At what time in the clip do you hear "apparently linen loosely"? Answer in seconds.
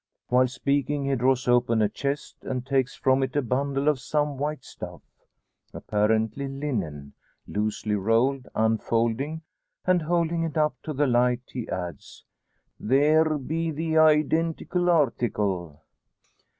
5.75-7.93